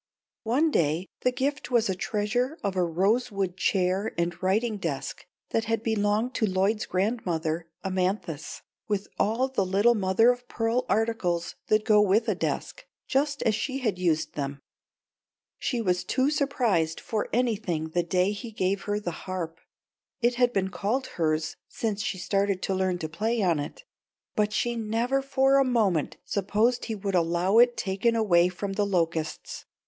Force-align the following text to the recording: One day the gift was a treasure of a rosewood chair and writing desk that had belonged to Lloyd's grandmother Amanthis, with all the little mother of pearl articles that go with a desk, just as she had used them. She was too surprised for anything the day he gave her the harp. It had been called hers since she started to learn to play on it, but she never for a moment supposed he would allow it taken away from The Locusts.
One 0.45 0.71
day 0.71 1.09
the 1.19 1.31
gift 1.31 1.69
was 1.69 1.87
a 1.87 1.93
treasure 1.93 2.57
of 2.63 2.75
a 2.75 2.81
rosewood 2.83 3.55
chair 3.55 4.15
and 4.17 4.41
writing 4.41 4.77
desk 4.77 5.27
that 5.51 5.65
had 5.65 5.83
belonged 5.83 6.33
to 6.33 6.47
Lloyd's 6.47 6.87
grandmother 6.87 7.67
Amanthis, 7.83 8.63
with 8.87 9.07
all 9.19 9.47
the 9.47 9.63
little 9.63 9.93
mother 9.93 10.31
of 10.31 10.47
pearl 10.47 10.87
articles 10.89 11.53
that 11.67 11.85
go 11.85 12.01
with 12.01 12.27
a 12.27 12.33
desk, 12.33 12.83
just 13.07 13.43
as 13.43 13.53
she 13.53 13.77
had 13.77 13.99
used 13.99 14.33
them. 14.33 14.59
She 15.59 15.79
was 15.81 16.03
too 16.03 16.31
surprised 16.31 16.99
for 16.99 17.29
anything 17.31 17.89
the 17.89 18.01
day 18.01 18.31
he 18.31 18.49
gave 18.51 18.85
her 18.85 18.99
the 18.99 19.11
harp. 19.11 19.59
It 20.19 20.33
had 20.33 20.51
been 20.51 20.69
called 20.69 21.05
hers 21.05 21.55
since 21.67 22.01
she 22.01 22.17
started 22.17 22.63
to 22.63 22.73
learn 22.73 22.97
to 22.97 23.07
play 23.07 23.43
on 23.43 23.59
it, 23.59 23.83
but 24.35 24.51
she 24.51 24.75
never 24.75 25.21
for 25.21 25.59
a 25.59 25.63
moment 25.63 26.17
supposed 26.25 26.85
he 26.85 26.95
would 26.95 27.13
allow 27.13 27.59
it 27.59 27.77
taken 27.77 28.15
away 28.15 28.49
from 28.49 28.73
The 28.73 28.85
Locusts. 28.85 29.65